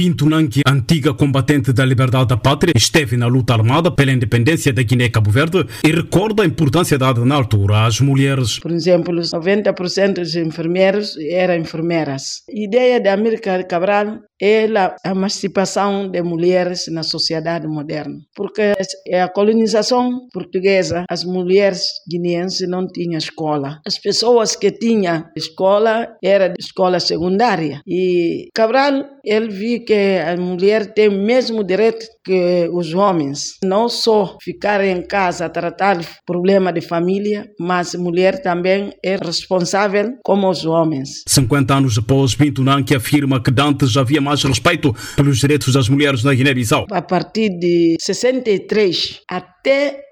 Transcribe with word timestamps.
Bintu 0.00 0.30
Nanki, 0.30 0.62
antiga 0.66 1.12
combatente 1.12 1.74
da 1.74 1.84
liberdade 1.84 2.28
da 2.28 2.36
pátria, 2.38 2.72
esteve 2.74 3.18
na 3.18 3.26
luta 3.26 3.52
armada 3.52 3.90
pela 3.90 4.10
independência 4.10 4.72
da 4.72 4.82
Guiné-Cabo 4.82 5.30
Verde 5.30 5.66
e 5.84 5.92
recorda 5.92 6.42
a 6.42 6.46
importância 6.46 6.96
dada 6.96 7.22
na 7.22 7.34
altura 7.34 7.84
às 7.84 8.00
mulheres. 8.00 8.58
Por 8.58 8.70
exemplo, 8.70 9.14
90% 9.14 10.14
dos 10.14 10.34
enfermeiros 10.36 11.18
eram 11.18 11.56
enfermeiras. 11.56 12.40
A 12.48 12.64
ideia 12.64 12.98
da 12.98 13.12
América 13.12 13.62
Cabral 13.64 14.20
é 14.40 14.66
a 15.04 15.10
emancipação 15.10 16.08
de 16.08 16.22
mulheres 16.22 16.86
na 16.88 17.02
sociedade 17.02 17.66
moderna. 17.66 18.18
Porque 18.34 18.72
a 19.12 19.28
colonização 19.28 20.28
portuguesa, 20.32 21.04
as 21.08 21.24
mulheres 21.24 21.82
guineenses 22.08 22.68
não 22.68 22.86
tinham 22.86 23.18
escola. 23.18 23.80
As 23.86 23.98
pessoas 23.98 24.56
que 24.56 24.70
tinham 24.70 25.24
escola 25.36 26.08
era 26.22 26.54
escola 26.58 26.98
secundária. 27.00 27.82
E 27.86 28.48
Cabral, 28.54 29.04
ele 29.24 29.48
viu 29.48 29.84
que 29.84 30.18
a 30.18 30.36
mulher 30.36 30.94
tem 30.94 31.08
o 31.08 31.22
mesmo 31.22 31.62
direito 31.62 32.06
que 32.24 32.68
os 32.72 32.94
homens. 32.94 33.58
Não 33.62 33.88
só 33.88 34.38
ficar 34.42 34.82
em 34.84 35.02
casa 35.02 35.48
tratar 35.48 35.98
problema 36.26 36.72
de 36.72 36.80
família, 36.80 37.50
mas 37.58 37.94
a 37.94 37.98
mulher 37.98 38.40
também 38.42 38.92
é 39.04 39.16
responsável 39.16 40.14
como 40.24 40.48
os 40.48 40.64
homens. 40.64 41.22
50 41.26 41.74
anos 41.74 41.94
depois, 41.94 42.34
Pinto 42.34 42.62
Nanki 42.62 42.94
afirma 42.94 43.42
que 43.42 43.50
Dantes 43.50 43.96
havia 43.96 44.20
mais 44.30 44.44
respeito 44.44 44.94
pelos 45.16 45.38
direitos 45.38 45.74
das 45.74 45.88
mulheres 45.88 46.22
na 46.22 46.32
Guiné-Bissau. 46.32 46.86
A 46.92 47.02
partir 47.02 47.50
de 47.58 47.96
63 48.00 49.22
até 49.28 49.59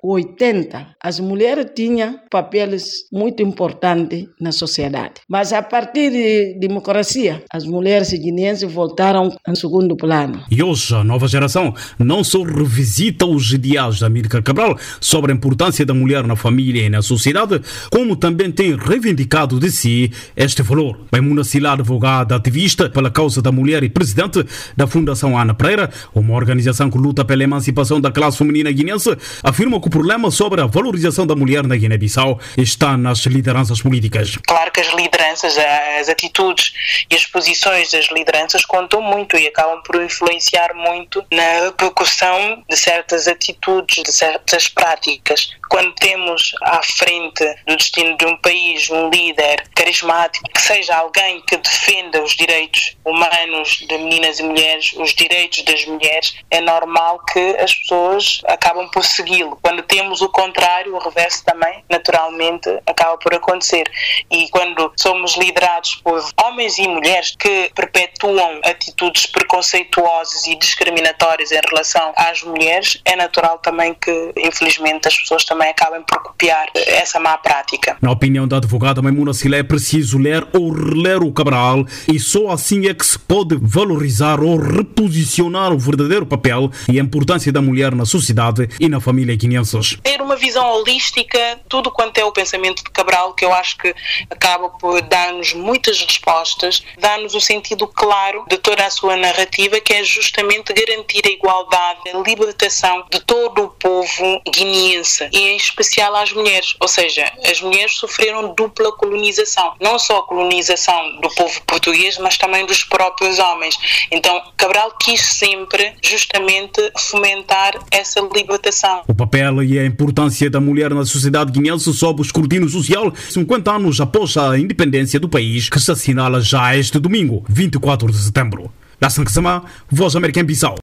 80, 0.02 0.94
as 1.02 1.18
mulheres 1.18 1.66
tinham 1.74 2.18
papéis 2.30 3.08
muito 3.12 3.42
importantes 3.42 4.26
na 4.40 4.52
sociedade. 4.52 5.14
Mas 5.28 5.52
a 5.52 5.62
partir 5.62 6.10
de 6.10 6.58
democracia, 6.58 7.42
as 7.50 7.64
mulheres 7.64 8.12
guineenses 8.12 8.70
voltaram 8.72 9.34
em 9.46 9.54
segundo 9.54 9.96
plano. 9.96 10.42
E 10.50 10.62
hoje 10.62 10.94
a 10.94 11.02
nova 11.02 11.26
geração 11.26 11.74
não 11.98 12.22
só 12.22 12.42
revisita 12.42 13.26
os 13.26 13.52
ideais 13.52 14.00
da 14.00 14.06
Amílcar 14.06 14.42
Cabral 14.42 14.78
sobre 15.00 15.32
a 15.32 15.34
importância 15.34 15.84
da 15.84 15.94
mulher 15.94 16.24
na 16.24 16.36
família 16.36 16.83
e 16.83 16.88
na 16.88 17.02
sociedade, 17.02 17.60
como 17.90 18.16
também 18.16 18.50
tem 18.50 18.77
reivindicado 18.77 19.58
de 19.58 19.70
si 19.70 20.12
este 20.36 20.62
valor. 20.62 21.00
Maimuna 21.12 21.44
Sila, 21.44 21.72
advogada 21.72 22.36
ativista 22.36 22.88
pela 22.88 23.10
causa 23.10 23.42
da 23.42 23.50
mulher 23.50 23.83
e 23.83 23.88
presidente 23.88 24.44
da 24.77 24.86
Fundação 24.86 25.38
Ana 25.38 25.55
Pereira, 25.55 25.90
uma 26.14 26.34
organização 26.34 26.90
que 26.90 26.98
luta 26.98 27.24
pela 27.24 27.42
emancipação 27.42 28.00
da 28.00 28.10
classe 28.10 28.38
feminina 28.38 28.70
guinense, 28.70 29.16
afirma 29.42 29.81
que 29.81 29.89
o 29.89 29.91
problema 29.91 30.31
sobre 30.31 30.61
a 30.61 30.67
valorização 30.67 31.27
da 31.27 31.34
mulher 31.34 31.64
na 31.64 31.77
Guiné-Bissau 31.77 32.41
está 32.56 32.97
nas 32.97 33.20
lideranças 33.20 33.80
políticas. 33.80 34.36
Claro 34.47 34.70
que 34.70 34.80
as 34.80 34.92
lideranças, 34.95 35.56
as 36.00 36.08
atitudes 36.08 36.72
e 37.11 37.14
as 37.14 37.27
posições 37.27 37.91
das 37.91 38.08
lideranças 38.11 38.64
contam 38.64 39.00
muito 39.00 39.36
e 39.36 39.47
acabam 39.47 39.83
por 39.83 40.03
influenciar 40.03 40.75
muito 40.75 41.25
na 41.33 41.67
repercussão 41.67 42.62
de 42.69 42.77
certas 42.77 43.28
atitudes, 43.28 44.03
de 44.03 44.12
certas 44.12 44.69
práticas. 44.69 45.50
Quando 45.69 45.95
temos 45.95 46.52
à 46.62 46.80
frente 46.83 47.45
do 47.67 47.77
destino 47.77 48.17
de 48.17 48.25
um 48.25 48.36
país 48.39 48.89
um 48.91 49.11
líder 49.11 49.64
carismático, 49.75 50.48
que 50.50 50.61
seja 50.61 50.97
alguém 50.97 51.42
que 51.47 51.56
defenda 51.58 52.23
os 52.23 52.34
direitos 52.34 52.97
humanos 53.05 53.84
de 53.86 53.98
meninas 53.98 54.39
e 54.39 54.42
mulheres, 54.42 54.92
os 54.97 55.14
direitos 55.14 55.62
das 55.64 55.84
mulheres, 55.84 56.34
é 56.50 56.61
normal 56.61 57.20
que 57.33 57.56
as 57.58 57.75
pessoas 57.75 58.41
acabam 58.47 58.89
por 58.91 59.05
segui-lo. 59.28 59.58
Quando 59.60 59.82
temos 59.82 60.22
o 60.22 60.28
contrário, 60.28 60.94
o 60.94 60.98
reverso 60.98 61.44
também, 61.44 61.84
naturalmente, 61.90 62.68
acaba 62.86 63.16
por 63.18 63.34
acontecer. 63.34 63.84
E 64.30 64.48
quando 64.48 64.90
somos 64.96 65.36
liderados 65.36 65.96
por 65.96 66.24
homens 66.42 66.78
e 66.78 66.88
mulheres 66.88 67.34
que 67.38 67.70
perpetuam 67.74 68.60
atitudes 68.64 69.26
preconceituosas 69.26 70.46
e 70.46 70.56
discriminatórias 70.56 71.52
em 71.52 71.60
relação 71.68 72.12
às 72.16 72.42
mulheres, 72.42 73.00
é 73.04 73.14
natural 73.14 73.58
também 73.58 73.94
que, 73.94 74.32
infelizmente, 74.36 75.06
as 75.06 75.16
pessoas 75.16 75.44
também 75.44 75.68
acabem 75.68 76.02
por 76.02 76.22
copiar 76.22 76.66
essa 76.74 77.20
má 77.20 77.36
prática. 77.36 77.96
Na 78.00 78.11
opinião 78.11 78.48
da 78.48 78.56
advogada 78.56 79.02
Maimuna 79.02 79.34
Silé, 79.34 79.58
é 79.58 79.62
preciso 79.62 80.18
ler 80.18 80.46
ou 80.52 80.72
reler 80.72 81.22
o 81.22 81.33
Cabral 81.33 81.84
e 82.06 82.18
só 82.18 82.50
assim 82.50 82.86
é 82.86 82.94
que 82.94 83.05
se 83.05 83.18
pode 83.18 83.58
valorizar 83.61 84.40
ou 84.40 84.56
reposicionar 84.56 85.72
o 85.72 85.78
verdadeiro 85.78 86.24
papel 86.24 86.70
e 86.88 86.98
a 86.98 87.02
importância 87.02 87.52
da 87.52 87.61
mulher 87.61 87.94
na 87.94 88.05
sociedade 88.05 88.68
e 88.78 88.88
na 88.88 89.00
família 89.00 89.17
guineenses. 89.24 89.96
Ter 90.02 90.20
uma 90.20 90.36
visão 90.36 90.70
holística, 90.73 91.61
tudo 91.68 91.90
quanto 91.90 92.18
é 92.18 92.24
o 92.24 92.33
pensamento 92.33 92.83
de 92.84 92.90
Cabral, 92.90 93.34
que 93.34 93.45
eu 93.45 93.52
acho 93.52 93.77
que 93.79 93.95
acaba 94.30 94.68
por 94.70 95.01
dar-nos 95.02 95.52
muitas 95.52 96.01
respostas, 96.01 96.83
dá-nos 96.98 97.34
o 97.34 97.40
sentido 97.40 97.86
claro 97.86 98.45
de 98.48 98.58
toda 98.58 98.84
a 98.84 98.90
sua 98.90 99.17
narrativa, 99.17 99.80
que 99.80 99.92
é 99.92 100.05
justamente 100.05 100.73
garantir 100.73 101.23
a 101.27 101.30
igualdade, 101.30 102.01
a 102.12 102.18
libertação 102.18 103.05
de 103.11 103.20
todo 103.20 103.64
o 103.64 103.68
povo 103.68 104.42
guineense 104.51 105.29
e 105.33 105.39
em 105.39 105.56
especial 105.56 106.14
às 106.17 106.33
mulheres. 106.33 106.77
Ou 106.80 106.89
seja, 106.89 107.30
as 107.45 107.61
mulheres 107.61 107.96
sofreram 107.96 108.55
dupla 108.55 108.92
colonização, 108.92 109.74
não 109.80 109.98
só 109.98 110.18
a 110.18 110.23
colonização 110.23 111.20
do 111.20 111.29
povo 111.30 111.62
português, 111.62 112.18
mas 112.18 112.36
também 112.36 112.67
dos 112.67 112.85
próprios 112.85 113.39
homens. 113.39 113.77
Então, 114.11 114.42
Cabral 114.56 114.92
quis 115.00 115.20
sempre 115.20 115.96
justamente 116.02 116.92
fomentar 116.98 117.74
essa 117.90 118.20
libertação. 118.20 119.05
O 119.11 119.14
papel 119.14 119.63
e 119.63 119.79
a 119.79 119.86
importância 119.86 120.51
da 120.51 120.61
mulher 120.61 120.92
na 120.92 121.02
sociedade 121.02 121.51
guineense 121.51 121.91
sob 121.95 122.20
o 122.20 122.23
escrutínio 122.23 122.69
social 122.69 123.11
50 123.30 123.73
anos 123.73 124.01
após 124.02 124.36
a 124.36 124.58
independência 124.58 125.19
do 125.19 125.30
país, 125.30 125.70
que 125.70 125.80
se 125.80 125.91
assinala 125.91 126.42
já 126.42 126.77
este 126.77 126.98
domingo, 126.98 127.42
24 127.48 128.12
de 128.12 128.19
setembro. 128.19 128.70
Da 129.00 129.08
Sanksama, 129.08 129.64
Voz 129.91 130.14
Americana 130.14 130.47
Bissau. 130.47 130.76